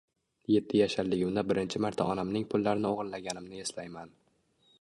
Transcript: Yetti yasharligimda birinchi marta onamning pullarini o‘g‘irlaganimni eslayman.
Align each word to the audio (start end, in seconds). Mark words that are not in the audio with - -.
Yetti 0.53 0.79
yasharligimda 0.79 1.43
birinchi 1.51 1.83
marta 1.87 2.09
onamning 2.13 2.49
pullarini 2.55 2.91
o‘g‘irlaganimni 2.93 3.65
eslayman. 3.67 4.19